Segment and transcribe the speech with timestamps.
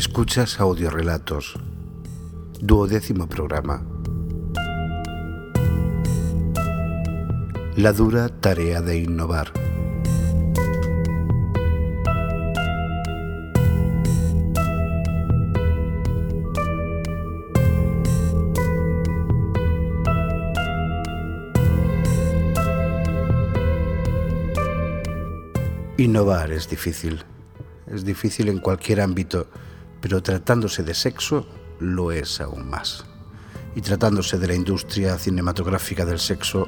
[0.00, 1.56] Escuchas audiorelatos.
[2.58, 3.84] Duodécimo programa.
[7.76, 9.52] La dura tarea de innovar.
[25.98, 27.22] Innovar es difícil.
[27.86, 29.46] Es difícil en cualquier ámbito,
[30.00, 31.46] pero tratándose de sexo
[31.78, 33.04] lo es aún más.
[33.74, 36.66] Y tratándose de la industria cinematográfica del sexo,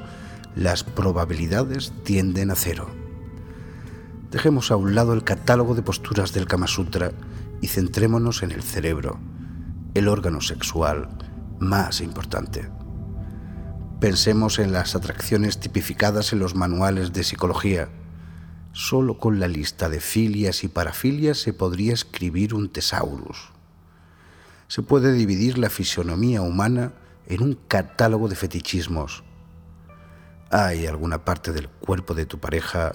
[0.55, 2.89] las probabilidades tienden a cero.
[4.31, 7.13] Dejemos a un lado el catálogo de posturas del Kama Sutra
[7.61, 9.19] y centrémonos en el cerebro,
[9.95, 11.09] el órgano sexual
[11.59, 12.71] más importante.
[14.01, 17.89] Pensemos en las atracciones tipificadas en los manuales de psicología
[18.73, 23.51] Solo con la lista de filias y parafilias se podría escribir un tesaurus.
[24.67, 26.95] Se puede dividir la fisionomía humana
[27.27, 29.25] en un catálogo de fetichismos.
[30.51, 32.93] ¿Hay alguna parte del cuerpo de tu pareja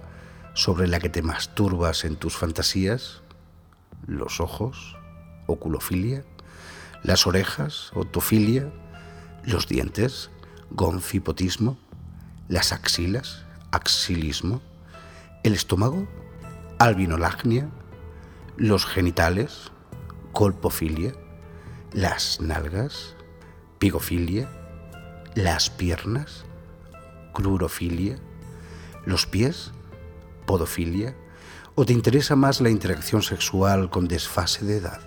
[0.55, 3.21] sobre la que te masturbas en tus fantasías?
[4.07, 4.97] ¿Los ojos?
[5.45, 6.23] ¿Oculofilia?
[7.03, 7.91] ¿Las orejas?
[7.93, 8.73] ¿Otofilia?
[9.43, 10.31] ¿Los dientes?
[10.71, 11.77] ¿Gonfipotismo?
[12.47, 13.45] ¿Las axilas?
[13.69, 14.61] ¿Axilismo?
[15.47, 16.05] El estómago,
[16.77, 17.69] albinolagnia,
[18.57, 19.71] los genitales,
[20.33, 21.13] colpofilia,
[21.93, 23.15] las nalgas,
[23.79, 24.49] pigofilia,
[25.35, 26.43] las piernas,
[27.33, 28.17] crurofilia,
[29.05, 29.71] los pies,
[30.45, 31.15] podofilia,
[31.75, 34.99] o te interesa más la interacción sexual con desfase de edad?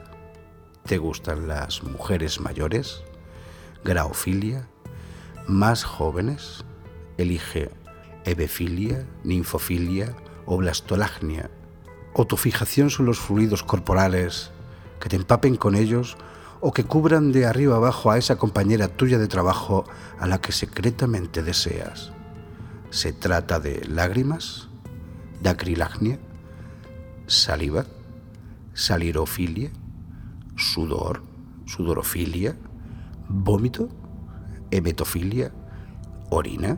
[0.86, 3.02] ¿Te gustan las mujeres mayores?
[3.84, 4.66] Graofilia,
[5.46, 6.64] más jóvenes,
[7.18, 7.70] elige
[8.24, 10.16] hebefilia, ninfofilia
[10.50, 10.60] o
[12.12, 14.50] o tu fijación son los fluidos corporales,
[14.98, 16.16] que te empapen con ellos
[16.60, 19.84] o que cubran de arriba abajo a esa compañera tuya de trabajo
[20.18, 22.12] a la que secretamente deseas.
[22.90, 24.68] Se trata de lágrimas,
[25.40, 26.18] dacrilagnia,
[27.28, 27.86] saliva,
[28.74, 29.70] salirofilia,
[30.56, 31.22] sudor,
[31.64, 32.56] sudorofilia,
[33.28, 33.88] vómito,
[34.72, 35.52] hemetofilia,
[36.28, 36.76] orina,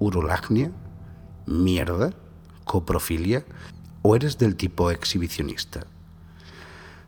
[0.00, 0.72] urolagnia,
[1.46, 2.14] mierda,
[2.64, 3.44] coprofilia
[4.02, 5.86] o eres del tipo exhibicionista?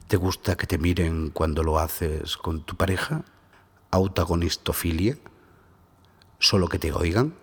[0.08, 3.24] ¿Te gusta que te miren cuando lo haces con tu pareja?
[3.90, 5.16] ¿Autagonistofilia?
[6.38, 7.34] ¿Solo que te oigan?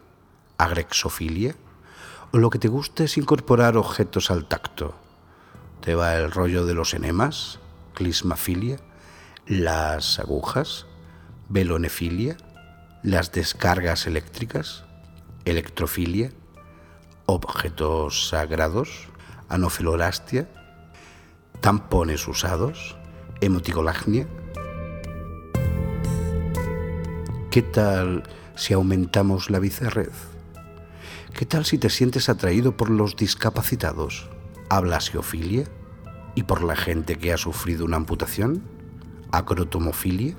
[0.58, 1.56] ¿Agrexofilia?
[2.32, 4.96] ¿O lo que te gusta es incorporar objetos al tacto?
[5.82, 7.60] ¿Te va el rollo de los enemas?
[7.96, 8.78] ¿Clismafilia?
[9.48, 10.86] ¿Las agujas?
[11.50, 12.38] ¿Velonefilia?
[13.04, 14.86] ¿Las descargas eléctricas?
[15.44, 16.32] ¿Electrofilia?
[17.32, 19.08] Objetos sagrados,
[19.48, 20.50] anofilolastia,
[21.62, 22.98] tampones usados,
[23.40, 24.28] hemotigolagnia.
[27.50, 28.24] ¿Qué tal
[28.56, 30.12] si aumentamos la vicerred?
[31.34, 34.30] ¿Qué tal si te sientes atraído por los discapacitados?
[34.70, 35.66] ¿Ablasiofilia?
[36.36, 38.62] ¿Y por la gente que ha sufrido una amputación?
[39.32, 40.36] ¿Acrotomofilia?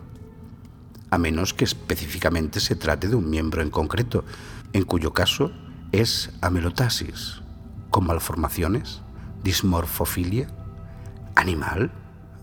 [1.10, 4.24] A menos que específicamente se trate de un miembro en concreto,
[4.72, 5.52] en cuyo caso
[5.92, 7.42] es amelotasis,
[7.90, 9.02] con malformaciones,
[9.44, 10.48] dismorfofilia,
[11.36, 11.92] animal,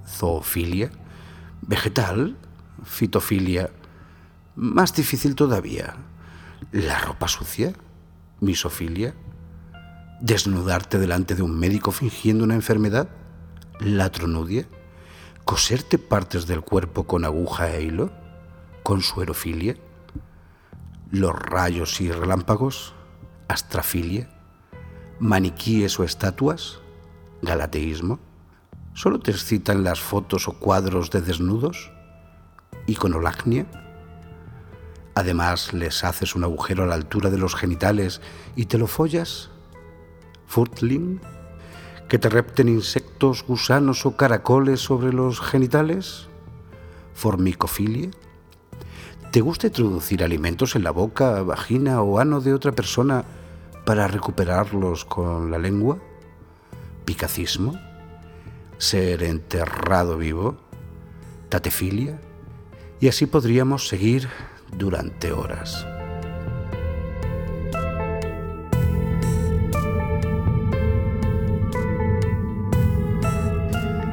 [0.08, 0.92] zoofilia,
[1.62, 2.38] vegetal,
[2.84, 3.72] fitofilia,
[4.56, 5.96] más difícil todavía,
[6.72, 7.74] la ropa sucia,
[8.40, 9.16] misofilia,
[10.22, 13.10] desnudarte delante de un médico fingiendo una enfermedad,
[13.80, 14.68] latronudia,
[15.46, 18.12] coserte partes del cuerpo con aguja e hilo,
[18.84, 19.76] con suerofilia,
[21.10, 22.94] los rayos y relámpagos,
[23.50, 24.30] astrafilia,
[25.20, 26.80] maniquíes o estatuas,
[27.42, 28.20] galateísmo.
[28.94, 31.92] ¿Solo te excitan las fotos o cuadros de desnudos?
[32.86, 33.66] ¿Iconolagnia?
[35.16, 38.22] Además, les haces un agujero a la altura de los genitales
[38.56, 39.50] y te lo follas.
[40.46, 41.20] ¿Furtling?
[42.08, 46.28] ¿Que te repten insectos, gusanos o caracoles sobre los genitales?
[47.14, 48.12] ¿Formicofilia?
[49.32, 53.26] ¿Te gusta introducir alimentos en la boca, vagina o ano de otra persona
[53.90, 55.98] para recuperarlos con la lengua,
[57.06, 57.74] picacismo,
[58.78, 60.58] ser enterrado vivo,
[61.50, 62.22] tatefilia,
[63.00, 64.30] y así podríamos seguir
[64.78, 65.88] durante horas.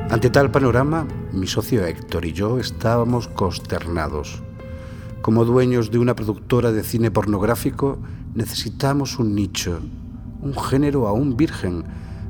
[0.09, 4.43] Ante tal panorama, mi socio Héctor y yo estábamos consternados.
[5.27, 7.99] Como dueños de una productora de cine pornográfico,
[8.37, 9.81] necesitamos un nicho,
[10.41, 11.85] un género aún virgen,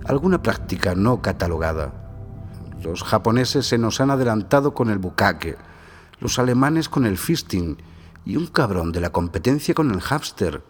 [0.06, 1.92] alguna práctica no catalogada.
[2.82, 5.58] Los japoneses se nos han adelantado con el bukake,
[6.20, 7.76] los alemanes con el fisting
[8.24, 10.62] y un cabrón de la competencia con el hamster.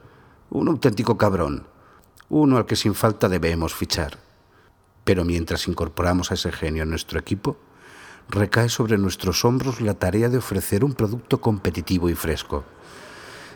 [0.50, 1.68] Un auténtico cabrón.
[2.28, 4.18] Uno al que sin falta debemos fichar.
[5.04, 7.56] Pero mientras incorporamos a ese genio a nuestro equipo,
[8.28, 12.64] recae sobre nuestros hombros la tarea de ofrecer un producto competitivo y fresco.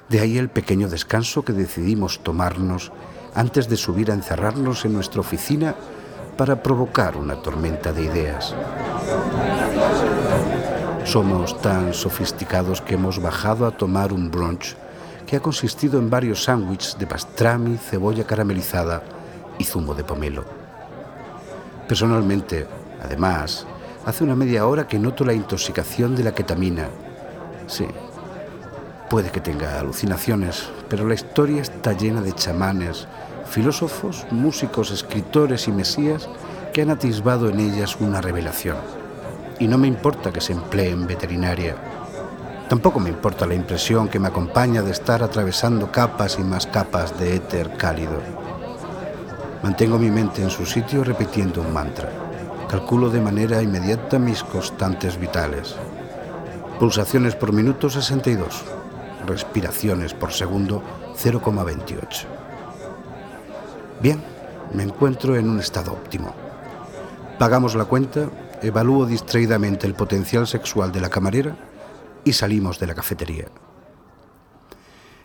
[0.08, 2.92] De ahí el pequeño descanso que decidimos tomarnos
[3.34, 5.74] antes de subir a encerrarnos en nuestra oficina
[6.36, 8.54] para provocar una tormenta de ideas.
[11.04, 14.76] Somos tan sofisticados que hemos bajado a tomar un brunch
[15.26, 19.02] que ha consistido en varios sándwiches de pastrami, cebolla caramelizada
[19.58, 20.44] y zumo de pomelo.
[21.86, 22.66] Personalmente,
[23.02, 23.66] además,
[24.06, 26.88] hace una media hora que noto la intoxicación de la ketamina.
[27.66, 27.86] Sí,
[29.08, 33.06] puede que tenga alucinaciones, pero la historia está llena de chamanes,
[33.46, 36.28] filósofos, músicos, escritores y mesías
[36.72, 38.76] que han atisbado en ellas una revelación.
[39.58, 41.76] Y no me importa que se emplee en veterinaria.
[42.68, 47.18] Tampoco me importa la impresión que me acompaña de estar atravesando capas y más capas
[47.18, 48.20] de éter cálido.
[49.62, 52.19] Mantengo mi mente en su sitio repitiendo un mantra.
[52.70, 55.74] Calculo de manera inmediata mis constantes vitales.
[56.78, 58.62] Pulsaciones por minuto 62.
[59.26, 60.80] Respiraciones por segundo
[61.16, 62.26] 0,28.
[64.00, 64.22] Bien,
[64.72, 66.32] me encuentro en un estado óptimo.
[67.40, 68.30] Pagamos la cuenta,
[68.62, 71.56] evalúo distraídamente el potencial sexual de la camarera
[72.24, 73.48] y salimos de la cafetería.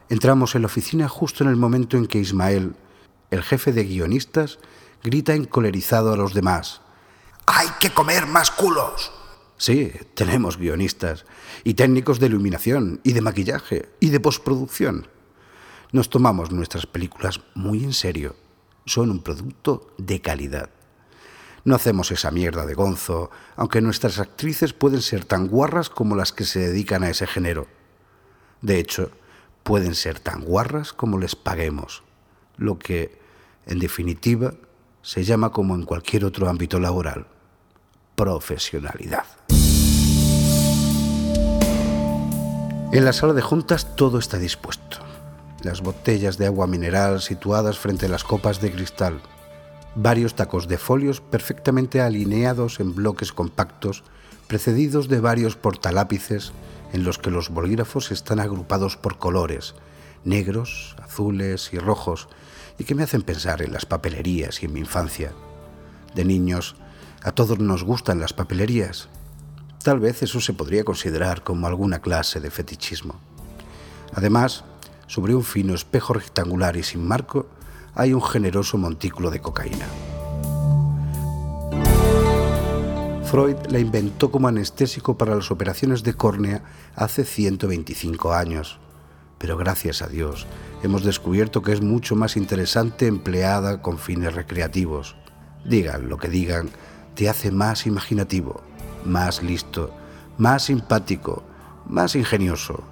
[0.09, 2.75] Entramos en la oficina justo en el momento en que Ismael,
[3.29, 4.57] el jefe de guionistas,
[5.03, 6.81] grita encolerizado a los demás.
[7.45, 9.11] ¡Hay que comer más culos!
[9.57, 11.25] Sí, tenemos guionistas
[11.63, 15.07] y técnicos de iluminación y de maquillaje y de postproducción.
[15.91, 18.35] Nos tomamos nuestras películas muy en serio.
[18.85, 20.69] Son un producto de calidad.
[21.63, 26.31] No hacemos esa mierda de gonzo, aunque nuestras actrices pueden ser tan guarras como las
[26.31, 27.67] que se dedican a ese género.
[28.61, 29.11] De hecho,
[29.63, 32.03] pueden ser tan guarras como les paguemos,
[32.57, 33.19] lo que,
[33.65, 34.53] en definitiva,
[35.01, 37.27] se llama como en cualquier otro ámbito laboral,
[38.15, 39.25] profesionalidad.
[42.91, 44.99] En la sala de juntas todo está dispuesto.
[45.63, 49.19] Las botellas de agua mineral situadas frente a las copas de cristal,
[49.95, 54.03] varios tacos de folios perfectamente alineados en bloques compactos,
[54.47, 56.53] precedidos de varios portalápices
[56.93, 59.73] en los que los bolígrafos están agrupados por colores,
[60.23, 62.29] negros, azules y rojos,
[62.77, 65.33] y que me hacen pensar en las papelerías y en mi infancia.
[66.13, 66.75] De niños,
[67.25, 69.09] a todos nos gustan las papelerías.
[69.83, 73.15] Tal vez eso se podría considerar como alguna clase de fetichismo.
[74.13, 74.63] Además,
[75.07, 77.47] sobre un fino espejo rectangular y sin marco,
[77.95, 79.87] hay un generoso montículo de cocaína.
[83.23, 86.61] Freud la inventó como anestésico para las operaciones de córnea
[86.95, 88.79] hace 125 años,
[89.39, 90.45] pero gracias a Dios
[90.83, 95.15] hemos descubierto que es mucho más interesante empleada con fines recreativos.
[95.65, 96.69] Digan lo que digan,
[97.15, 98.61] te hace más imaginativo,
[99.05, 99.91] más listo,
[100.37, 101.43] más simpático,
[101.87, 102.83] más ingenioso,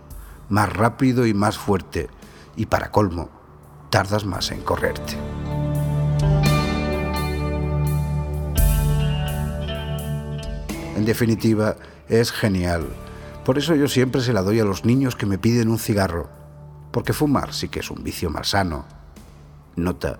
[0.49, 2.09] más rápido y más fuerte,
[2.55, 3.29] y para colmo,
[3.89, 5.17] tardas más en correrte.
[10.95, 11.75] En definitiva,
[12.07, 12.87] es genial.
[13.43, 16.29] Por eso yo siempre se la doy a los niños que me piden un cigarro.
[16.91, 18.85] Porque fumar sí que es un vicio malsano.
[19.75, 20.19] Nota,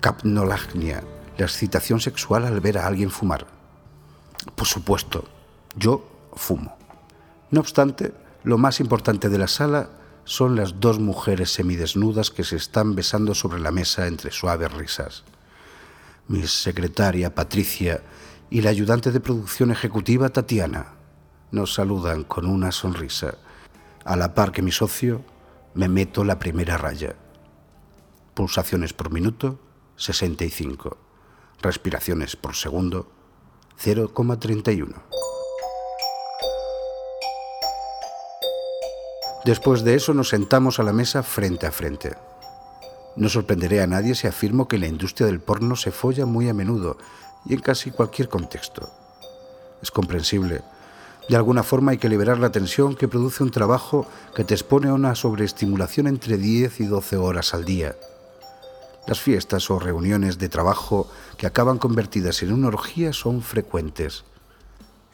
[0.00, 1.02] capnolagnia,
[1.40, 3.46] la excitación sexual al ver a alguien fumar.
[4.54, 5.24] Por supuesto,
[5.76, 6.76] yo fumo.
[7.50, 8.12] No obstante,
[8.44, 9.90] lo más importante de la sala
[10.24, 15.24] son las dos mujeres semidesnudas que se están besando sobre la mesa entre suaves risas.
[16.28, 18.02] Mi secretaria Patricia
[18.50, 20.94] y la ayudante de producción ejecutiva Tatiana
[21.50, 23.34] nos saludan con una sonrisa,
[24.04, 25.24] a la par que mi socio
[25.74, 27.16] me meto la primera raya.
[28.34, 29.58] Pulsaciones por minuto
[29.96, 31.09] 65.
[31.62, 33.06] Respiraciones por segundo
[33.82, 34.94] 0,31.
[39.44, 42.16] Después de eso nos sentamos a la mesa frente a frente.
[43.16, 46.54] No sorprenderé a nadie si afirmo que la industria del porno se folla muy a
[46.54, 46.96] menudo
[47.44, 48.88] y en casi cualquier contexto.
[49.82, 50.62] Es comprensible.
[51.28, 54.88] De alguna forma hay que liberar la tensión que produce un trabajo que te expone
[54.88, 57.96] a una sobreestimulación entre 10 y 12 horas al día.
[59.06, 64.24] Las fiestas o reuniones de trabajo que acaban convertidas en una orgía son frecuentes.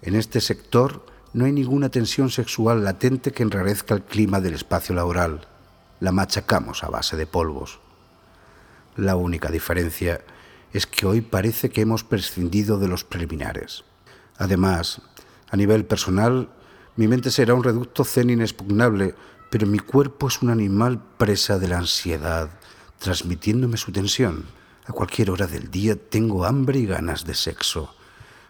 [0.02, 4.94] En este sector, no hay ninguna tensión sexual latente que enrarezca el clima del espacio
[4.94, 5.46] laboral.
[6.00, 7.78] La machacamos a base de polvos.
[8.96, 10.22] La única diferencia
[10.72, 13.84] es que hoy parece que hemos prescindido de los preliminares.
[14.38, 15.00] Además,
[15.50, 16.48] a nivel personal,
[16.96, 19.14] mi mente será un reducto zen inexpugnable,
[19.50, 22.50] pero mi cuerpo es un animal presa de la ansiedad,
[22.98, 24.44] transmitiéndome su tensión.
[24.86, 27.94] A cualquier hora del día tengo hambre y ganas de sexo.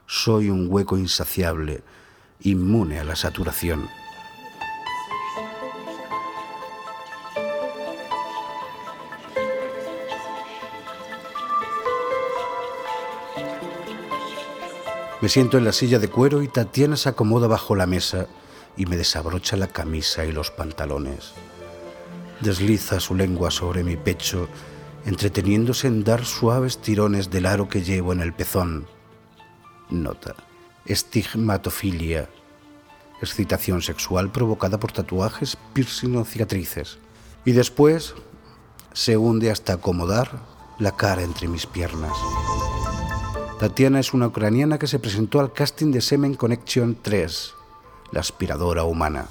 [0.06, 1.82] Soy un hueco insaciable,
[2.40, 3.88] inmune a la saturación.
[15.22, 18.26] Me siento en la silla de cuero y Tatiana se acomoda bajo la mesa
[18.76, 21.32] y me desabrocha la camisa y los pantalones.
[22.40, 24.48] Desliza su lengua sobre mi pecho,
[25.06, 28.86] entreteniéndose en dar suaves tirones del aro que llevo en el pezón.
[29.88, 30.34] Nota.
[30.84, 32.28] Estigmatofilia.
[33.22, 36.98] Excitación sexual provocada por tatuajes, piercing o cicatrices.
[37.44, 38.14] Y después
[38.92, 40.30] se hunde hasta acomodar
[40.78, 42.12] la cara entre mis piernas.
[43.58, 47.54] Tatiana es una ucraniana que se presentó al casting de Semen Connection 3,
[48.12, 49.28] la aspiradora humana,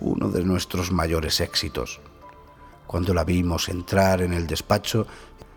[0.00, 2.00] uno de nuestros mayores éxitos.
[2.88, 5.06] Cuando la vimos entrar en el despacho,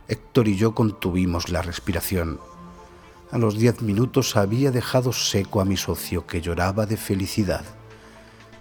[0.07, 2.39] Héctor y yo contuvimos la respiración.
[3.31, 7.63] A los diez minutos había dejado seco a mi socio que lloraba de felicidad,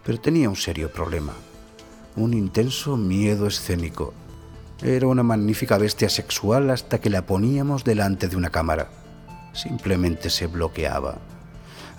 [0.03, 1.35] pero tenía un serio problema,
[2.17, 4.15] un intenso miedo escénico.
[4.81, 8.89] Era una magnífica bestia sexual hasta que la poníamos delante de una cámara
[9.53, 11.19] simplemente se bloqueaba.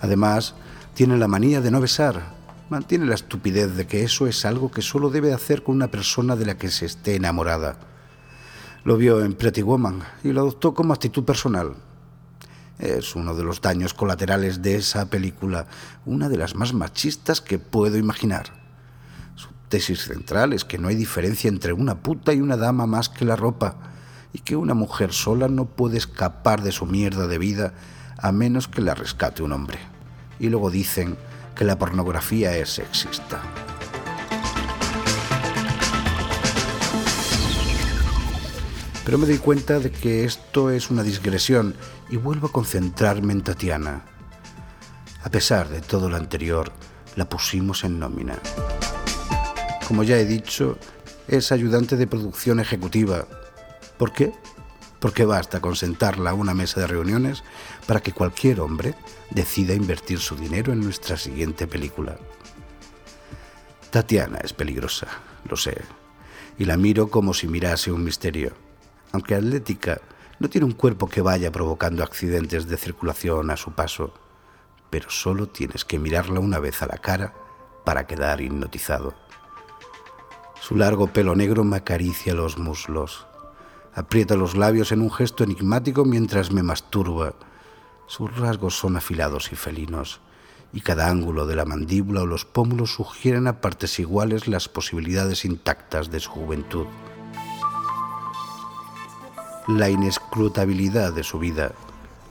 [0.00, 0.54] Además,
[0.94, 2.34] tiene la manía de no besar.
[2.72, 6.36] Mantiene la estupidez de que eso es algo que solo debe hacer con una persona
[6.36, 7.76] de la que se esté enamorada.
[8.82, 11.74] Lo vio en Pretty Woman y lo adoptó como actitud personal.
[12.78, 15.66] Es uno de los daños colaterales de esa película,
[16.06, 18.54] una de las más machistas que puedo imaginar.
[19.34, 23.10] Su tesis central es que no hay diferencia entre una puta y una dama más
[23.10, 23.76] que la ropa
[24.32, 27.74] y que una mujer sola no puede escapar de su mierda de vida
[28.16, 29.78] a menos que la rescate un hombre.
[30.40, 31.18] Y luego dicen
[31.64, 33.42] la pornografía es sexista.
[39.04, 41.74] Pero me doy cuenta de que esto es una digresión
[42.08, 44.04] y vuelvo a concentrarme en Tatiana.
[45.22, 46.72] A pesar de todo lo anterior,
[47.16, 48.38] la pusimos en nómina.
[49.86, 50.78] Como ya he dicho,
[51.28, 53.26] es ayudante de producción ejecutiva
[54.02, 54.32] ¿Por qué?
[55.02, 57.42] Porque basta con sentarla a una mesa de reuniones
[57.88, 58.94] para que cualquier hombre
[59.30, 62.18] decida invertir su dinero en nuestra siguiente película.
[63.90, 65.08] Tatiana es peligrosa,
[65.48, 65.82] lo sé,
[66.56, 68.52] y la miro como si mirase un misterio.
[69.10, 70.00] Aunque atlética,
[70.38, 74.14] no tiene un cuerpo que vaya provocando accidentes de circulación a su paso,
[74.88, 77.34] pero solo tienes que mirarla una vez a la cara
[77.84, 79.14] para quedar hipnotizado.
[80.60, 83.26] Su largo pelo negro me acaricia los muslos,
[83.94, 87.34] Aprieta los labios en un gesto enigmático mientras me masturba.
[88.06, 90.20] Sus rasgos son afilados y felinos,
[90.72, 95.44] y cada ángulo de la mandíbula o los pómulos sugieren a partes iguales las posibilidades
[95.44, 96.86] intactas de su juventud.
[99.68, 101.72] La inescrutabilidad de su vida,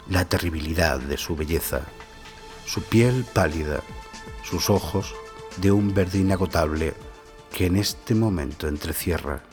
[0.09, 1.81] la terribilidad de su belleza,
[2.65, 3.81] su piel pálida,
[4.43, 5.13] sus ojos
[5.57, 6.95] de un verde inagotable
[7.53, 9.43] que en este momento entrecierra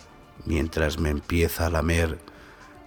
[0.48, 2.18] Mientras me empieza a lamer,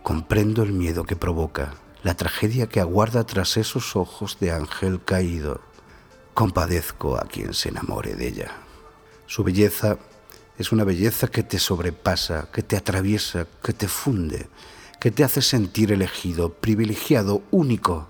[0.02, 5.62] comprendo el miedo que provoca, la tragedia que aguarda tras esos ojos de ángel caído.
[6.34, 8.52] Compadezco a quien se enamore de ella.
[9.28, 10.00] Su belleza
[10.58, 14.48] es una belleza que te sobrepasa, que te atraviesa, que te funde,
[15.00, 18.08] que te hace sentir elegido, privilegiado, único.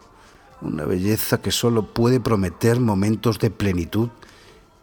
[0.62, 4.08] Una belleza que solo puede prometer momentos de plenitud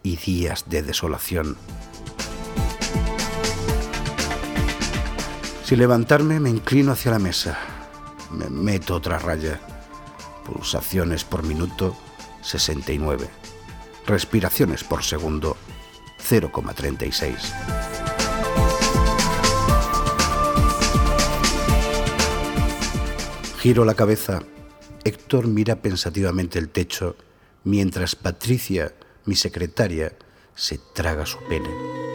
[0.03, 1.57] y días de desolación.
[5.69, 7.55] Sin levantarme me inclino hacia la mesa.
[8.31, 9.59] Me meto otra raya.
[10.43, 11.95] Pulsaciones por minuto
[12.41, 13.29] 69.
[14.07, 15.57] Respiraciones por segundo
[16.27, 17.35] 0,36.
[23.59, 24.41] Giro la cabeza.
[25.03, 27.15] Héctor mira pensativamente el techo
[27.63, 28.95] mientras Patricia,
[29.25, 30.17] mi secretaria,
[30.55, 32.08] se traga su pene.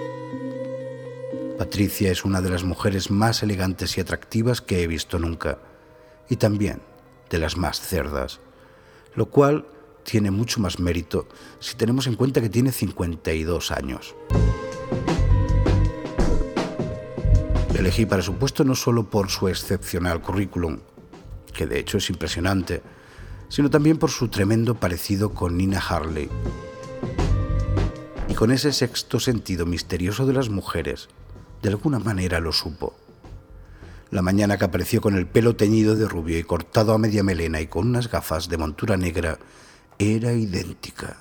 [1.59, 5.59] Patricia es una de las mujeres más elegantes y atractivas que he visto nunca,
[6.29, 6.83] y también
[7.31, 8.41] de las más cerdas,
[9.15, 9.67] lo cual
[10.03, 11.29] tiene mucho más mérito
[11.61, 14.15] si tenemos en cuenta que tiene 52 años.
[17.85, 20.79] elegí para su puesto no solo por su excepcional currículum,
[21.53, 22.83] que de hecho es impresionante,
[23.51, 26.31] sino también por su tremendo parecido con Nina Harley.
[28.27, 31.11] Y con ese sexto sentido misterioso de las mujeres
[31.65, 32.95] de alguna manera lo supo.
[34.11, 37.59] La mañana que apareció con el pelo teñido de rubio y cortado a media melena
[37.63, 39.39] y con unas gafas de montura negra,
[39.99, 41.17] Era idéntica.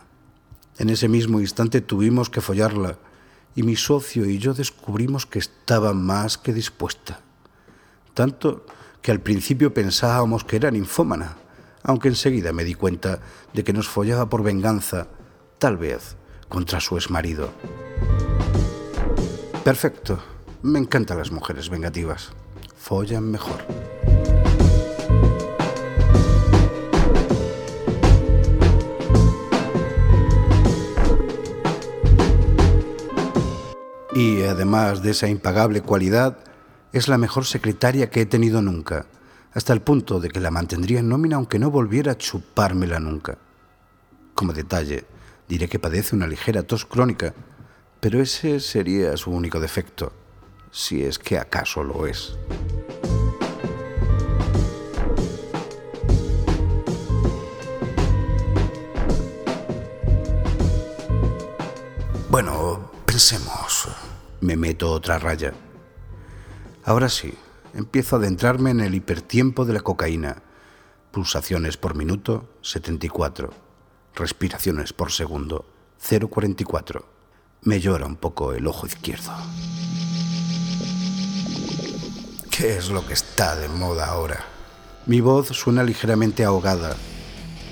[0.80, 2.98] En ese mismo instante tuvimos que follarla
[3.56, 7.22] y mi socio y yo descubrimos que estaba más que dispuesta.
[8.14, 8.66] Tanto
[9.02, 11.38] que al principio pensábamos que era ninfómana,
[11.84, 13.20] aunque enseguida me di cuenta
[13.54, 15.08] de que nos follaba por venganza,
[15.58, 16.18] tal vez
[16.50, 17.54] contra su exmarido.
[19.64, 20.33] Perfecto.
[20.63, 22.29] Me encantan las mujeres vengativas.
[22.77, 23.65] Follan mejor.
[34.15, 36.38] Y además de esa impagable cualidad,
[36.93, 39.08] es la mejor secretaria que he tenido nunca,
[39.51, 43.38] hasta el punto de que la mantendría en nómina aunque no volviera a chupármela nunca.
[44.34, 45.03] Como detalle,
[45.50, 47.34] diré que padece una ligera tos crónica,
[48.00, 50.13] pero ese sería su único defecto,
[50.74, 52.36] si es que acaso lo es.
[62.30, 63.88] Bueno, pensemos.
[64.42, 65.53] Me meto otra raya.
[66.84, 67.34] Ahora sí,
[67.75, 70.42] empiezo a adentrarme en el hipertiempo de la cocaína.
[71.12, 73.51] Pulsaciones por minuto, 74.
[74.15, 75.65] Respiraciones por segundo,
[76.01, 77.06] 0,44.
[77.62, 79.32] Me llora un poco el ojo izquierdo.
[82.55, 84.45] ¿Qué es lo que está de moda ahora?
[85.07, 86.95] Mi voz suena ligeramente ahogada.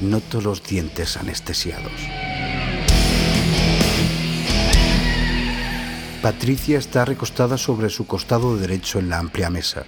[0.02, 1.92] Noto los dientes anestesiados.
[6.24, 9.86] Patricia está recostada sobre su costado derecho en la amplia mesa.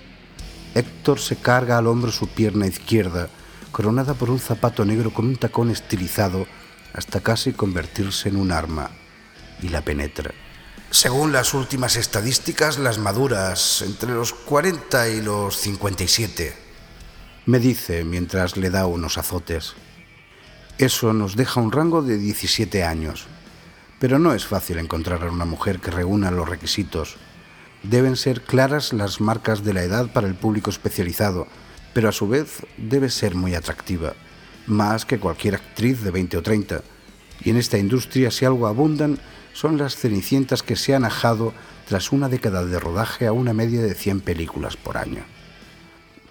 [0.76, 3.30] Héctor se carga al hombro su pierna izquierda,
[3.72, 6.46] coronada por un zapato negro con un tacón estilizado
[6.94, 8.92] hasta casi convertirse en un arma,
[9.60, 10.36] y la penetra.
[10.94, 16.54] Según las últimas estadísticas, las maduras entre los 40 y los 57.
[17.48, 19.74] Me dice mientras le da unos azotes.
[20.78, 23.26] Eso nos deja un rango de 17 años.
[24.00, 27.16] Pero no es fácil encontrar a una mujer que reúna los requisitos.
[27.82, 31.48] Deben ser claras las marcas de la edad para el público especializado,
[31.96, 34.14] pero a su vez debe ser muy atractiva,
[34.68, 36.84] más que cualquier actriz de 20 o 30.
[37.44, 39.18] Y en esta industria si algo abundan
[39.54, 41.54] son las cenicientas que se han ajado
[41.88, 45.24] tras una década de rodaje a una media de 100 películas por año.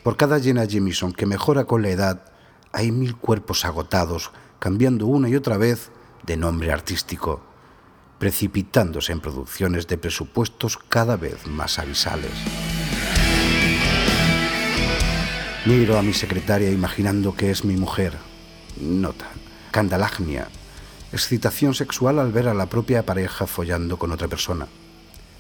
[0.02, 2.24] Por cada Jenna Jameson que mejora con la edad,
[2.72, 5.90] hay mil cuerpos agotados, cambiando una y otra vez
[6.24, 7.52] de nombre artístico
[8.22, 12.30] precipitándose en producciones de presupuestos cada vez más avisales.
[15.66, 18.16] Miro a mi secretaria imaginando que es mi mujer.
[18.80, 19.26] Nota.
[19.72, 20.46] Candalagnia.
[21.12, 24.66] Excitación sexual al ver a la propia pareja follando con otra persona.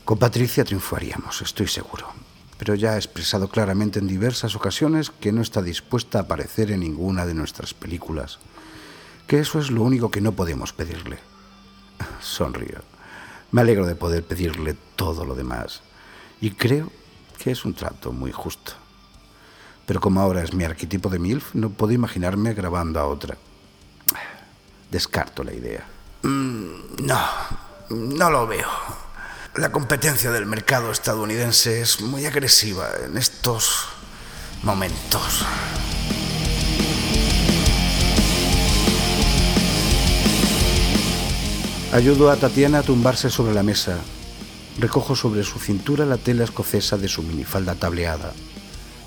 [0.04, 2.08] Con Patricia triunfaríamos, estoy seguro.
[2.58, 6.80] Pero ya ha expresado claramente en diversas ocasiones que no está dispuesta a aparecer en
[6.80, 8.38] ninguna de nuestras películas.
[9.26, 11.18] Que eso es lo único que no podemos pedirle.
[12.20, 12.82] Sonrío.
[13.50, 15.80] Me alegro de poder pedirle todo lo demás
[16.42, 16.92] y creo
[17.38, 18.72] que es un trato muy justo.
[19.86, 23.38] Pero como ahora es mi arquetipo de MILF, no puedo imaginarme grabando a otra.
[24.92, 25.86] Descarto la idea.
[26.20, 27.20] Mm, no,
[27.88, 28.68] no lo veo.
[29.54, 33.86] La competencia del mercado estadounidense es muy agresiva en estos
[34.62, 35.46] momentos.
[41.94, 43.98] Ayudo a Tatiana a tumbarse sobre la mesa.
[44.78, 48.34] Recojo sobre su cintura la tela escocesa de su minifalda tableada.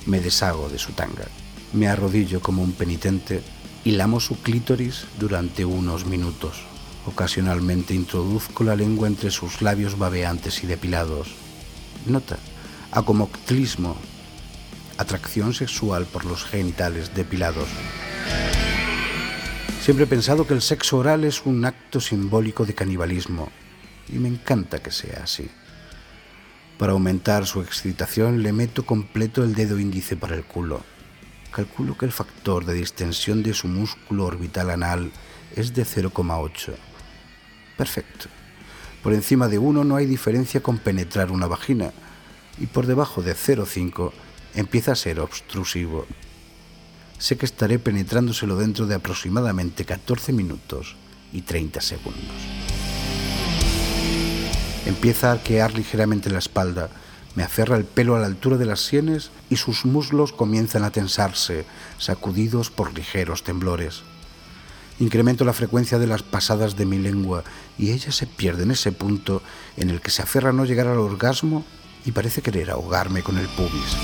[0.08, 1.26] Me deshago de su tanga.
[1.74, 3.44] Me arrodillo como un penitente
[3.86, 6.64] y lamo su clítoris durante unos minutos.
[7.06, 11.36] Ocasionalmente introduzco la lengua entre sus labios babeantes y depilados.
[12.08, 12.38] Nota,
[12.92, 13.96] acomoctlismo,
[14.98, 17.70] atracción sexual por los genitales depilados.
[19.82, 23.50] Siempre he pensado que el sexo oral es un acto simbólico de canibalismo
[24.10, 25.48] y me encanta que sea así.
[26.80, 30.84] Para aumentar su excitación le meto completo el dedo índice para el culo.
[31.56, 35.12] Calculo que el factor de distensión de su músculo orbital anal
[35.56, 36.74] es de 0,8.
[37.78, 38.28] Perfecto.
[39.02, 41.94] Por encima de 1 no hay diferencia con penetrar una vagina
[42.60, 44.12] y por debajo de 0,5
[44.54, 46.06] empieza a ser obstrusivo
[47.18, 50.96] sé que estaré penetrándoselo dentro de aproximadamente 14 minutos
[51.32, 52.36] y 30 segundos.
[54.86, 56.90] Empieza a arquear ligeramente la espalda,
[57.36, 60.92] me aferra el pelo a la altura de las sienes y sus muslos comienzan a
[60.92, 61.66] tensarse,
[61.98, 64.04] sacudidos por ligeros temblores.
[65.00, 67.44] Incremento la frecuencia de las pasadas de mi lengua
[67.78, 69.42] y ella se pierde en ese punto
[69.76, 71.66] en el que se aferra a no llegar al orgasmo
[72.06, 73.98] y parece querer ahogarme con el pubis.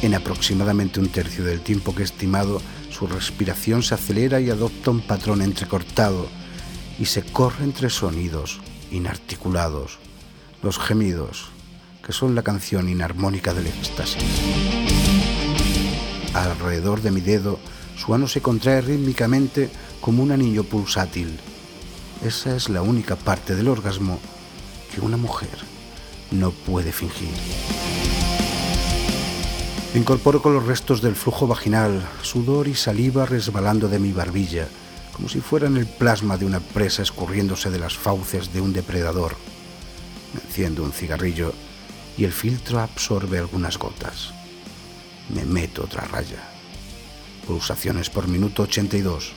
[0.00, 4.90] En aproximadamente un tercio del tiempo que he estimado, su respiración se acelera y adopta
[4.90, 6.28] un patrón entrecortado
[6.98, 9.98] y se corre entre sonidos inarticulados,
[10.62, 11.50] los gemidos,
[12.04, 14.22] que son la canción inarmónica del éxtasis.
[16.34, 17.58] Alrededor de mi dedo,
[17.96, 21.38] su ano se contrae rítmicamente como un anillo pulsátil.
[22.24, 24.20] Esa es la única parte del orgasmo
[24.92, 25.58] que una mujer
[26.30, 27.28] no puede fingir.
[29.94, 34.68] Incorporo con los restos del flujo vaginal, sudor y saliva resbalando de mi barbilla,
[35.18, 39.34] como si fueran el plasma de una presa escurriéndose de las fauces de un depredador.
[40.44, 41.52] Enciendo un cigarrillo
[42.16, 44.32] y el filtro absorbe algunas gotas.
[45.34, 46.48] Me meto otra raya.
[47.48, 49.32] Pulsaciones por minuto 82.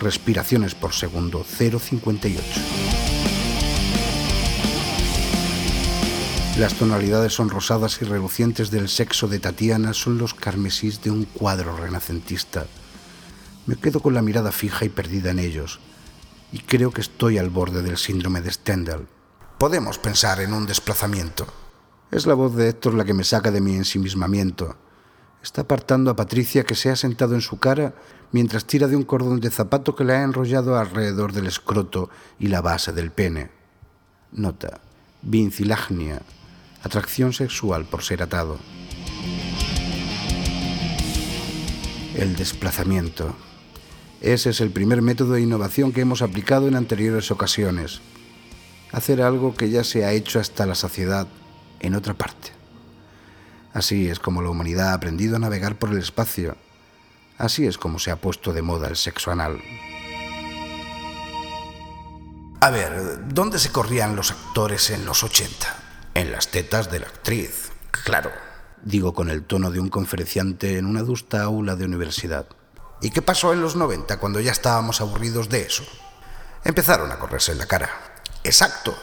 [0.00, 2.40] Respiraciones por segundo 0,58.
[6.58, 11.76] Las tonalidades sonrosadas y relucientes del sexo de Tatiana son los carmesís de un cuadro
[11.76, 12.66] renacentista.
[13.64, 15.78] Me quedo con la mirada fija y perdida en ellos,
[16.50, 19.06] y creo que estoy al borde del síndrome de Stendhal.
[19.56, 21.46] Podemos pensar en un desplazamiento.
[22.10, 24.76] Es la voz de Héctor la que me saca de mi ensimismamiento.
[25.44, 27.94] Está apartando a Patricia que se ha sentado en su cara
[28.32, 32.48] mientras tira de un cordón de zapato que le ha enrollado alrededor del escroto y
[32.48, 33.50] la base del pene.
[34.32, 34.80] Nota.
[35.22, 36.22] Vincilagnia.
[36.82, 38.58] Atracción sexual por ser atado.
[42.16, 43.36] El desplazamiento.
[44.22, 48.00] Ese es el primer método de innovación que hemos aplicado en anteriores ocasiones.
[48.92, 51.26] Hacer algo que ya se ha hecho hasta la saciedad
[51.80, 52.50] en otra parte.
[53.74, 56.56] Así es como la humanidad ha aprendido a navegar por el espacio.
[57.36, 59.60] Así es como se ha puesto de moda el sexo anal.
[62.60, 65.50] A ver, ¿dónde se corrían los actores en los 80?
[66.14, 68.30] En las tetas de la actriz, claro.
[68.84, 72.46] Digo con el tono de un conferenciante en una adusta aula de universidad.
[73.02, 75.82] ¿Y qué pasó en los 90 cuando ya estábamos aburridos de eso?
[76.64, 77.90] Empezaron a correrse en la cara.
[78.44, 78.94] Exacto.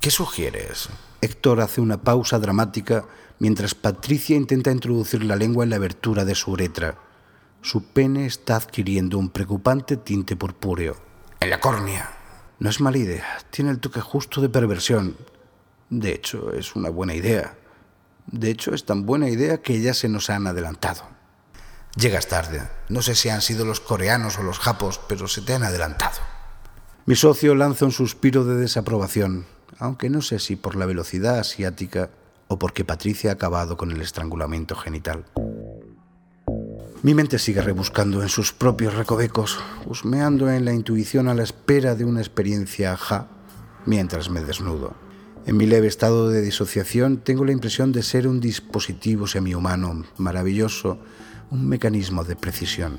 [0.00, 0.88] ¿Qué sugieres?
[1.20, 3.04] Héctor hace una pausa dramática
[3.38, 6.96] mientras Patricia intenta introducir la lengua en la abertura de su uretra.
[7.60, 10.96] Su pene está adquiriendo un preocupante tinte purpúreo.
[11.40, 12.14] En la córnea.
[12.60, 15.16] No es mala idea, tiene el toque justo de perversión.
[15.90, 17.56] De hecho, es una buena idea.
[18.26, 21.17] De hecho, es tan buena idea que ya se nos han adelantado.
[21.98, 22.62] Llegas tarde.
[22.88, 26.18] No sé si han sido los coreanos o los japos, pero se te han adelantado.
[27.06, 29.46] Mi socio lanza un suspiro de desaprobación
[29.78, 32.10] aunque no sé si por la velocidad asiática
[32.48, 35.24] o porque Patricia ha acabado con el estrangulamiento genital.
[37.02, 41.94] Mi mente sigue rebuscando en sus propios recovecos, husmeando en la intuición a la espera
[41.94, 43.28] de una experiencia ajá
[43.86, 44.94] mientras me desnudo.
[45.46, 50.98] En mi leve estado de disociación tengo la impresión de ser un dispositivo semihumano maravilloso,
[51.50, 52.98] un mecanismo de precisión.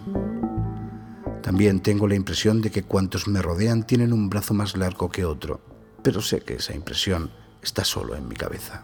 [1.42, 5.26] También tengo la impresión de que cuantos me rodean tienen un brazo más largo que
[5.26, 5.62] otro
[6.02, 7.30] pero sé que esa impresión
[7.62, 8.84] está solo en mi cabeza.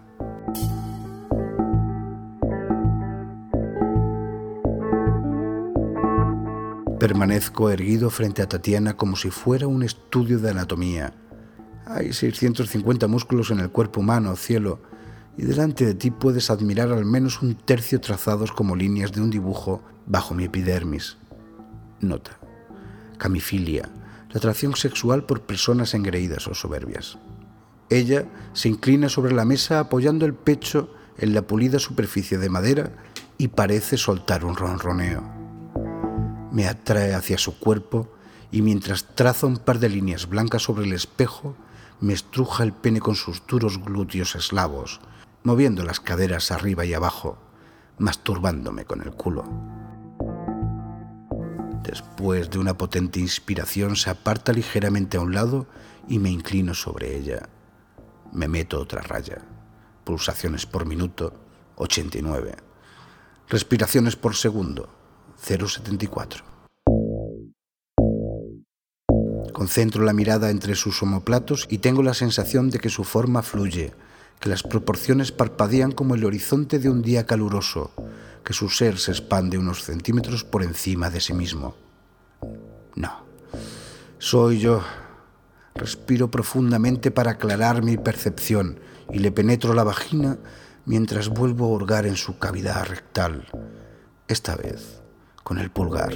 [6.99, 11.13] Permanezco erguido frente a Tatiana como si fuera un estudio de anatomía.
[11.85, 14.81] Hay 650 músculos en el cuerpo humano, cielo,
[15.37, 19.29] y delante de ti puedes admirar al menos un tercio trazados como líneas de un
[19.29, 21.17] dibujo bajo mi epidermis.
[21.99, 22.37] Nota.
[23.17, 23.89] Camifilia,
[24.29, 27.17] la atracción sexual por personas engreídas o soberbias.
[27.89, 32.91] Ella se inclina sobre la mesa apoyando el pecho en la pulida superficie de madera
[33.37, 35.23] y parece soltar un ronroneo.
[36.51, 38.11] Me atrae hacia su cuerpo
[38.51, 41.55] y mientras traza un par de líneas blancas sobre el espejo,
[41.99, 44.99] me estruja el pene con sus duros glúteos eslavos,
[45.45, 47.37] moviendo las caderas arriba y abajo,
[47.99, 49.45] masturbándome con el culo.
[51.83, 55.67] Después de una potente inspiración se aparta ligeramente a un lado
[56.07, 57.47] y me inclino sobre ella.
[58.33, 59.37] Me meto otra raya.
[60.03, 61.33] Pulsaciones por minuto,
[61.75, 62.55] 89.
[63.47, 64.89] Respiraciones por segundo,
[65.47, 66.41] 0,74.
[69.53, 73.93] Concentro la mirada entre sus omoplatos y tengo la sensación de que su forma fluye,
[74.39, 77.91] que las proporciones parpadean como el horizonte de un día caluroso,
[78.43, 81.75] que su ser se expande unos centímetros por encima de sí mismo.
[82.95, 83.25] No,
[84.19, 84.81] soy yo.
[85.73, 88.79] Respiro profundamente para aclarar mi percepción
[89.11, 90.37] y le penetro la vagina
[90.85, 93.47] mientras vuelvo a hurgar en su cavidad rectal,
[94.27, 95.01] esta vez
[95.43, 96.13] con el pulgar.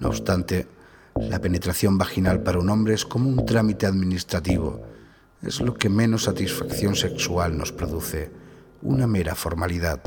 [0.00, 0.68] No obstante,
[1.16, 4.82] la penetración vaginal para un hombre es como un trámite administrativo.
[5.42, 8.30] Es lo que menos satisfacción sexual nos produce,
[8.80, 10.00] una mera formalidad.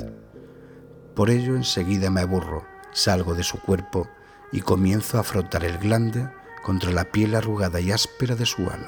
[1.14, 4.08] Por ello enseguida me aburro, salgo de su cuerpo
[4.54, 6.30] y comienzo a frotar el glande
[6.64, 8.88] contra la piel arrugada y áspera de su ano.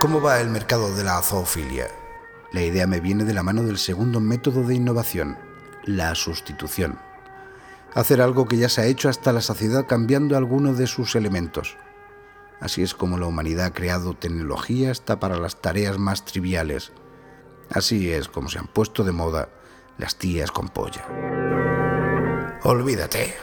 [0.00, 1.88] ¿Cómo va el mercado de la zoofilia?
[2.52, 5.36] La idea me viene de la mano del segundo método de innovación,
[5.84, 6.98] la sustitución.
[7.92, 11.76] Hacer algo que ya se ha hecho hasta la saciedad cambiando alguno de sus elementos.
[12.60, 16.92] Así es como la humanidad ha creado tecnología hasta para las tareas más triviales.
[17.70, 19.48] Así es como se han puesto de moda
[19.98, 21.06] las tías con polla.
[22.62, 23.34] Olvídate.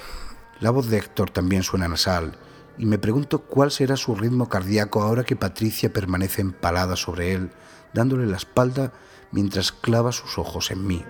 [0.60, 2.38] La voz de Héctor también suena nasal
[2.78, 7.52] y me pregunto cuál será su ritmo cardíaco ahora que Patricia permanece empalada sobre él,
[7.94, 8.94] dándole la espalda
[9.32, 11.06] mientras clava sus ojos en mí.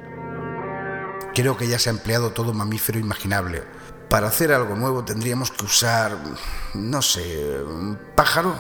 [1.34, 3.64] Creo que ya se ha empleado todo mamífero imaginable.
[4.14, 6.16] Para hacer algo nuevo tendríamos que usar,
[6.76, 8.56] no sé, un pájaro.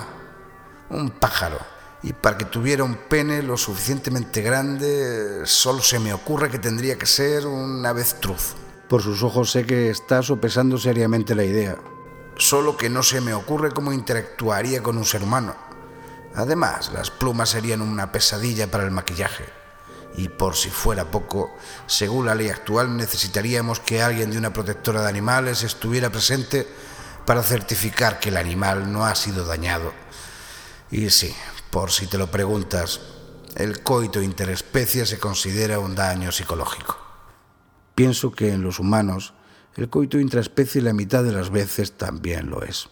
[0.89, 1.59] Un pájaro.
[2.01, 6.97] Y para que tuviera un pene lo suficientemente grande, solo se me ocurre que tendría
[6.97, 8.55] que ser un avestruz.
[8.89, 11.77] Por sus ojos sé que está sopesando seriamente la idea.
[12.35, 15.53] Solo que no se me ocurre cómo interactuaría con un ser humano.
[16.33, 19.62] Además, las plumas serían una pesadilla para el maquillaje.
[20.15, 21.55] Y por si fuera poco,
[21.87, 26.67] según la ley actual necesitaríamos que alguien de una protectora de animales estuviera presente
[27.25, 29.93] para certificar que el animal no ha sido dañado.
[30.91, 31.35] Y sí,
[31.71, 33.01] por si te lo preguntas,
[33.55, 36.97] el coito interespecie se considera un daño psicológico.
[37.95, 39.33] Pienso que en los humanos
[39.75, 42.89] el coito intraespecie la mitad de las veces también lo es.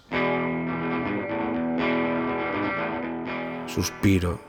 [3.67, 4.41] Suspiro,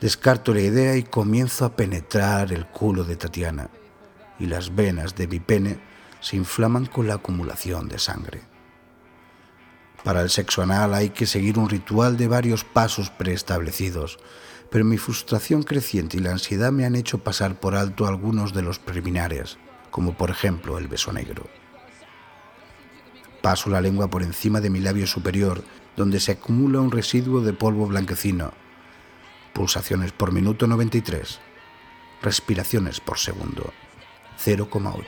[0.00, 3.70] descarto la idea y comienzo a penetrar el culo de Tatiana,
[4.38, 5.78] y las venas de mi pene
[6.20, 8.42] se inflaman con la acumulación de sangre.
[10.04, 14.18] Para el sexo anal hay que seguir un ritual de varios pasos preestablecidos,
[14.70, 18.62] pero mi frustración creciente y la ansiedad me han hecho pasar por alto algunos de
[18.62, 19.58] los preliminares
[19.96, 21.46] como por ejemplo el beso negro.
[23.40, 25.64] Paso la lengua por encima de mi labio superior,
[25.96, 28.52] donde se acumula un residuo de polvo blanquecino.
[29.56, 31.40] Pulsaciones por minuto 93.
[32.20, 33.72] Respiraciones por segundo
[34.38, 35.02] 0,8.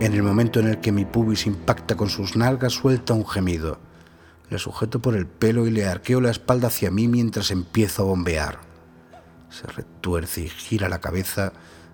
[0.00, 3.78] En el momento en el que mi pubis impacta con sus nalgas, suelta un gemido.
[4.48, 8.06] Le sujeto por el pelo y le arqueo la espalda hacia mí mientras empiezo a
[8.06, 8.58] bombear.
[9.50, 11.52] Se retuerce y gira la cabeza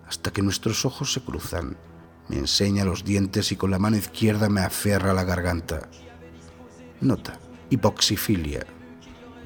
[0.09, 1.77] hasta que nuestros ojos se cruzan.
[2.29, 5.89] Me enseña los dientes y con la mano izquierda me aferra la garganta.
[7.01, 7.39] Nota,
[7.71, 8.67] hipoxifilia.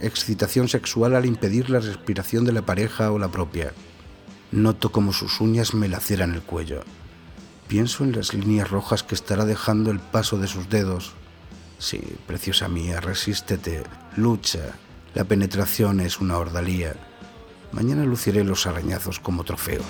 [0.00, 3.72] Excitación sexual al impedir la respiración de la pareja o la propia.
[4.50, 6.82] Noto como sus uñas me laceran el cuello.
[7.68, 11.14] Pienso en las líneas rojas que estará dejando el paso de sus dedos
[11.80, 13.82] Sí, preciosa mía, resístete,
[14.16, 14.74] lucha.
[15.14, 16.94] La penetración es una ordalía.
[17.72, 19.86] Mañana luciré los arañazos como trofeos.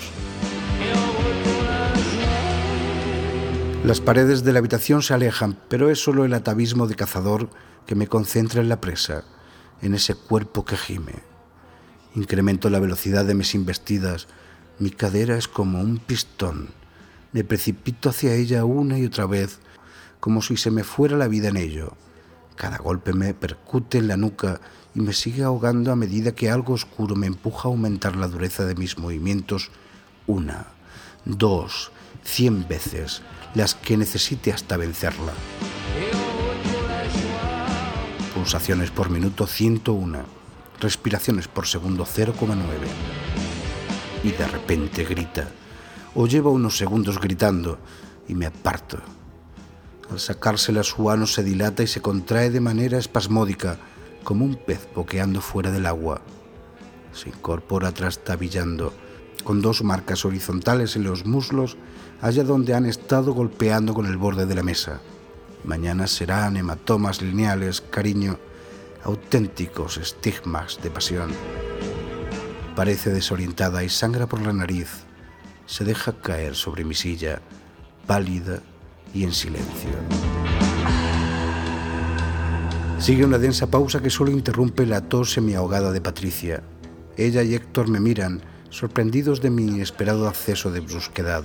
[3.83, 7.49] Las paredes de la habitación se alejan, pero es solo el atavismo de cazador
[7.87, 9.23] que me concentra en la presa,
[9.81, 11.15] en ese cuerpo que gime.
[12.13, 14.27] Incremento la velocidad de mis investidas.
[14.77, 16.69] Mi cadera es como un pistón.
[17.31, 19.59] Me precipito hacia ella una y otra vez
[20.19, 21.93] como si se me fuera la vida en ello.
[22.55, 24.61] Cada golpe me percute en la nuca
[24.93, 28.63] y me sigue ahogando a medida que algo oscuro me empuja a aumentar la dureza
[28.65, 29.71] de mis movimientos
[30.27, 30.67] una,
[31.25, 31.91] dos,
[32.23, 33.21] cien veces,
[33.53, 35.33] las que necesite hasta vencerla.
[38.33, 40.19] Pulsaciones por minuto 101,
[40.79, 42.57] respiraciones por segundo 0,9.
[44.23, 45.49] Y de repente grita,
[46.15, 47.79] o lleva unos segundos gritando
[48.27, 48.99] y me aparto
[50.11, 53.77] al sacársela su ano se dilata y se contrae de manera espasmódica,
[54.25, 56.21] como un pez boqueando fuera del agua.
[57.13, 58.93] Se incorpora trastabillando,
[59.45, 61.77] con dos marcas horizontales en los muslos,
[62.21, 65.01] allá donde han estado golpeando con el borde de la mesa.
[65.63, 68.37] Mañana serán hematomas lineales, cariño,
[69.03, 71.31] auténticos estigmas de pasión.
[72.75, 75.03] Parece desorientada y sangra por la nariz.
[75.65, 77.41] Se deja caer sobre mi silla,
[78.07, 78.61] pálida
[79.13, 79.91] y en silencio.
[82.99, 86.61] Sigue una densa pausa que solo interrumpe la tos semi-ahogada de Patricia.
[87.17, 91.43] Ella y Héctor me miran, sorprendidos de mi inesperado acceso de brusquedad.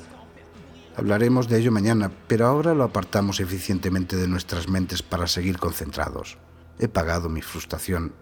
[0.96, 6.38] Hablaremos de ello mañana, pero ahora lo apartamos eficientemente de nuestras mentes para seguir concentrados.
[6.78, 8.12] He pagado mi frustración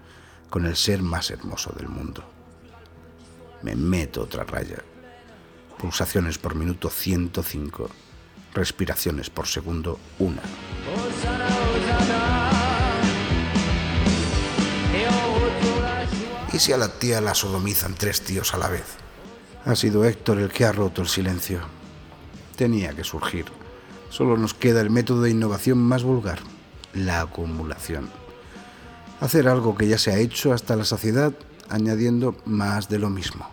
[0.51, 2.25] con el ser más hermoso del mundo.
[3.63, 4.83] Me meto otra raya.
[5.79, 7.91] Pulsaciones por minuto 105
[8.55, 10.43] respiraciones por segundo, una.
[16.53, 18.85] ¿Y si a la tía la sodomizan tres tíos a la vez?
[19.65, 21.61] Ha sido Héctor el que ha roto el silencio.
[22.57, 23.47] Tenía que surgir.
[24.11, 26.39] Solo nos queda el método de innovación más vulgar,
[26.93, 28.09] la acumulación.
[29.21, 31.33] Hacer algo que ya se ha hecho hasta la saciedad,
[31.69, 33.51] añadiendo más de lo mismo.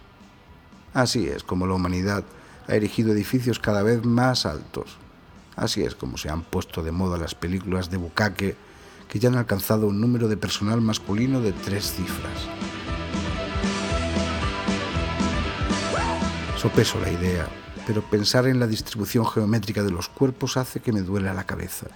[0.94, 2.24] Así es como la humanidad
[2.68, 4.98] ha erigido edificios cada vez más altos.
[5.56, 8.56] Así es como se han puesto de moda las películas de bucaque
[9.10, 12.48] que ya han alcanzado un número de personal masculino de tres cifras.
[16.58, 17.48] Sopeso la idea,
[17.86, 21.88] pero pensar en la distribución geométrica de los cuerpos hace que me duela la cabeza.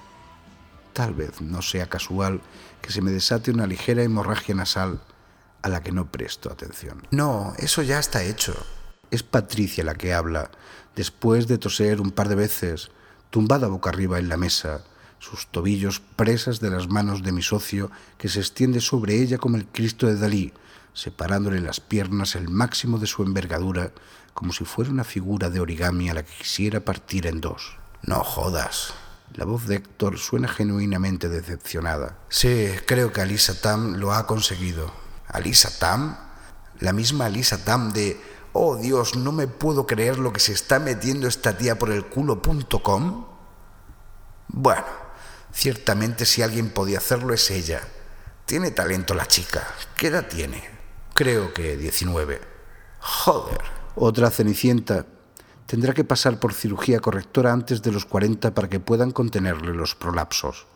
[0.93, 2.41] Tal vez no sea casual
[2.81, 5.01] que se me desate una ligera hemorragia nasal
[5.61, 7.07] a la que no presto atención.
[7.11, 8.55] No, eso ya está hecho.
[9.11, 10.51] Es Patricia la que habla,
[10.95, 12.91] después de toser un par de veces,
[13.29, 14.83] tumbada boca arriba en la mesa,
[15.19, 19.57] sus tobillos presas de las manos de mi socio, que se extiende sobre ella como
[19.57, 20.53] el Cristo de Dalí,
[20.93, 23.91] separándole las piernas el máximo de su envergadura,
[24.35, 27.77] como si fuera una figura de origami a la que quisiera partir en dos.
[28.03, 28.93] No jodas.
[29.33, 32.19] La voz de Héctor suena genuinamente decepcionada.
[32.27, 34.91] Sí, creo que Alisa Tam lo ha conseguido.
[35.29, 36.17] ¿Alisa Tam?
[36.81, 38.19] La misma Alisa Tam de
[38.51, 42.05] Oh Dios, no me puedo creer lo que se está metiendo esta tía por el
[42.05, 43.25] culo.com.
[44.49, 44.85] Bueno,
[45.53, 47.81] ciertamente si alguien podía hacerlo es ella.
[48.45, 49.65] Tiene talento la chica.
[49.95, 50.61] ¿Qué edad tiene?
[51.13, 52.41] Creo que 19.
[52.99, 53.74] Joder.
[53.97, 55.05] Otra cenicienta
[55.67, 59.95] tendrá que pasar por cirugía correctora antes de los 40 para que puedan contenerle los
[59.95, 60.67] prolapsos.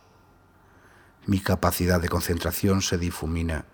[1.25, 3.65] Mi capacidad de concentración se difumina.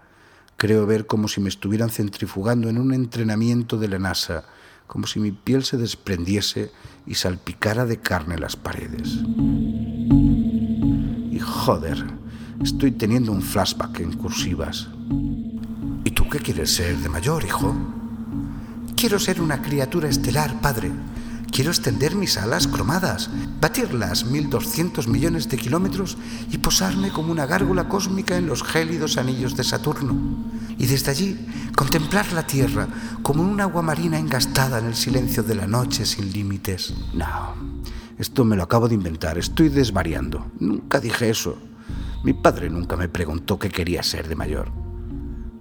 [0.58, 4.46] Creo ver como si me estuvieran centrifugando en un entrenamiento de la NASA,
[4.88, 6.72] como si mi piel se desprendiese
[7.06, 9.20] y salpicara de carne las paredes.
[11.32, 12.04] Y joder,
[12.64, 14.88] estoy teniendo un flashback en cursivas.
[16.04, 17.76] ¿Y tú qué quieres ser de mayor, hijo?
[18.96, 20.90] Quiero ser una criatura estelar, padre.
[21.52, 23.30] Quiero extender mis alas cromadas,
[23.60, 26.18] batir las 1.200 millones de kilómetros
[26.50, 30.16] y posarme como una gárgola cósmica en los gélidos anillos de Saturno.
[30.78, 32.88] Y desde allí contemplar la Tierra
[33.22, 36.94] como un agua marina engastada en el silencio de la noche sin límites.
[37.14, 37.54] No,
[38.18, 40.52] esto me lo acabo de inventar, estoy desvariando.
[40.60, 41.58] Nunca dije eso.
[42.24, 44.72] Mi padre nunca me preguntó qué quería ser de mayor.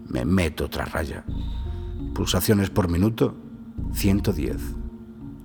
[0.09, 1.25] Me meto otra raya.
[2.15, 3.35] Pulsaciones por minuto,
[3.93, 4.85] 110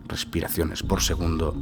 [0.10, 1.56] respiraciones por segundo,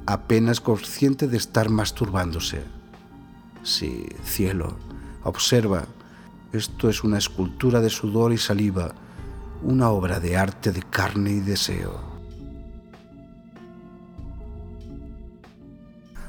[0.05, 2.61] apenas consciente de estar masturbándose.
[3.63, 4.77] Sí, cielo,
[5.23, 5.87] observa,
[6.53, 8.93] esto es una escultura de sudor y saliva,
[9.63, 11.99] una obra de arte de carne y deseo.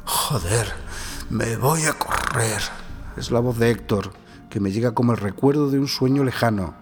[0.07, 0.67] Joder,
[1.29, 2.63] me voy a correr.
[3.19, 4.13] Es la voz de Héctor,
[4.49, 6.75] que me llega como el recuerdo de un sueño lejano.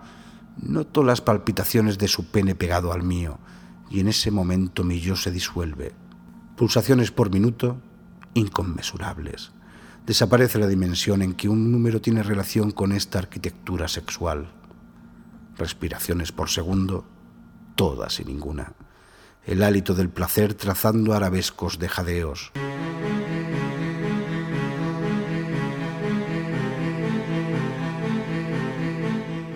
[0.62, 3.41] Noto las palpitaciones de su pene pegado al mío,
[3.95, 5.92] y en ese momento mi yo se disuelve
[6.57, 7.80] pulsaciones por minuto
[8.34, 9.53] inconmensurables.
[10.05, 14.53] Desaparece la dimensión en que un número tiene relación con esta arquitectura sexual.
[15.57, 17.07] Respiraciones por segundo,
[17.76, 18.72] todas y ninguna.
[19.47, 22.51] El hálito del placer trazando arabescos de jadeos.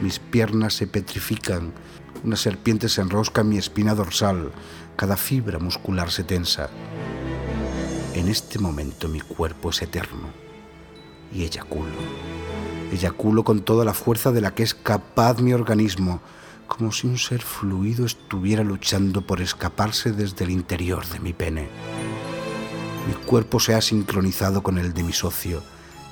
[0.01, 1.73] Mis piernas se petrifican,
[2.25, 4.53] una serpiente se enrosca en mi espina dorsal,
[4.97, 6.71] cada fibra muscular se tensa.
[8.15, 10.29] En este momento mi cuerpo es eterno
[11.33, 11.93] y eyaculo.
[12.93, 16.21] Eyaculo con toda la fuerza de la que es capaz mi organismo,
[16.67, 21.69] como si un ser fluido estuviera luchando por escaparse desde el interior de mi pene.
[23.07, 25.63] Mi cuerpo se ha sincronizado con el de mi socio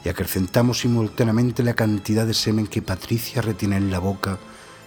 [0.05, 4.39] y acrecentamos simultáneamente la cantidad de semen que Patricia retiene en la boca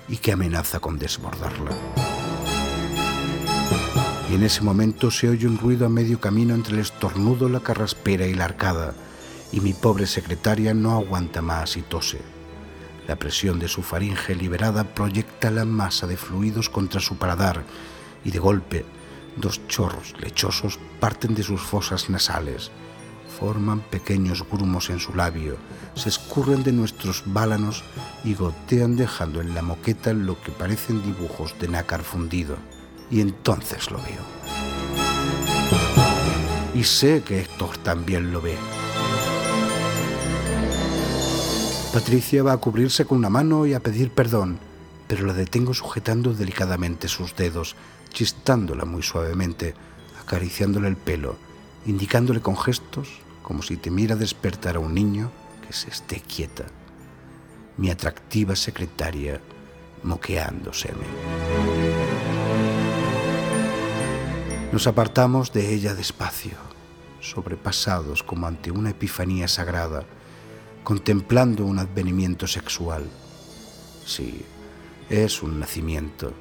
[0.09, 1.71] y que amenaza con desbordarla.
[4.29, 7.61] Y en ese momento se oye un ruido a medio camino entre el estornudo, la
[7.61, 8.93] carraspera y la arcada,
[9.51, 12.21] y mi pobre secretaria no aguanta más y tose.
[13.07, 17.63] La presión de su faringe liberada proyecta la masa de fluidos contra su paladar
[18.23, 18.85] y de golpe
[19.35, 22.71] dos chorros lechosos parten de sus fosas nasales
[23.39, 25.57] forman pequeños grumos en su labio,
[25.95, 27.83] se escurren de nuestros bálanos
[28.23, 32.57] y gotean dejando en la moqueta lo que parecen dibujos de nácar fundido.
[33.09, 34.23] Y entonces lo veo.
[36.75, 38.55] Y sé que Héctor también lo ve.
[41.93, 44.59] Patricia va a cubrirse con una mano y a pedir perdón,
[45.07, 47.75] pero la detengo sujetando delicadamente sus dedos,
[48.13, 49.73] chistándola muy suavemente,
[50.21, 51.37] acariciándole el pelo,
[51.87, 53.09] indicándole con gestos
[53.49, 55.31] como si temiera despertar a un niño
[55.65, 56.65] que se esté quieta.
[57.77, 59.41] Mi atractiva secretaria
[60.03, 61.07] moqueándoseme.
[64.71, 66.57] Nos apartamos de ella despacio,
[67.21, 70.03] sobrepasados como ante una epifanía sagrada,
[70.83, 73.09] contemplando un advenimiento sexual.
[74.05, 74.45] Sí,
[75.09, 76.33] es un nacimiento,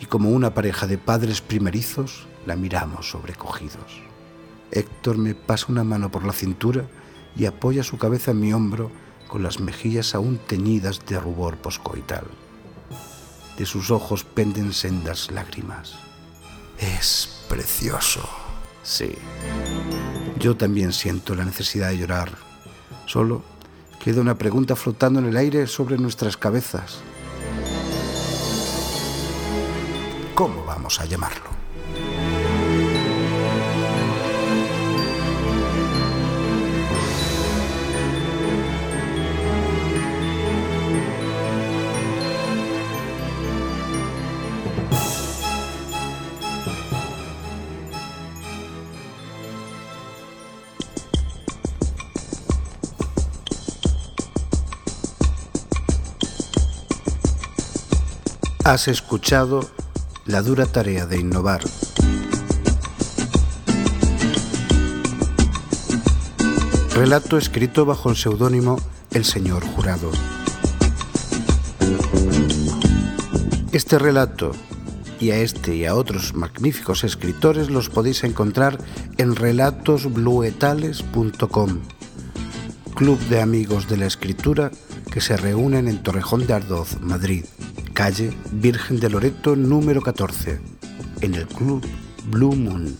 [0.00, 4.11] y como una pareja de padres primerizos, la miramos sobrecogidos.
[4.72, 6.86] Héctor me pasa una mano por la cintura
[7.36, 8.90] y apoya su cabeza en mi hombro
[9.28, 12.24] con las mejillas aún teñidas de rubor poscoital.
[13.56, 15.94] De sus ojos penden sendas lágrimas.
[16.78, 18.28] Es precioso.
[18.82, 19.14] Sí.
[20.38, 22.32] Yo también siento la necesidad de llorar.
[23.06, 23.42] Solo
[24.02, 27.00] queda una pregunta flotando en el aire sobre nuestras cabezas.
[30.34, 31.51] ¿Cómo vamos a llamarlo?
[58.64, 59.68] Has escuchado
[60.24, 61.62] la dura tarea de innovar.
[66.94, 68.78] Relato escrito bajo el seudónimo
[69.10, 70.12] El Señor Jurado.
[73.72, 74.52] Este relato
[75.18, 78.78] y a este y a otros magníficos escritores los podéis encontrar
[79.18, 81.80] en relatosbluetales.com,
[82.94, 84.70] club de amigos de la escritura
[85.10, 87.44] que se reúnen en Torrejón de Ardoz, Madrid
[88.02, 90.58] calle Virgen de Loreto número 14,
[91.20, 91.86] en el Club
[92.32, 92.98] Blue Moon.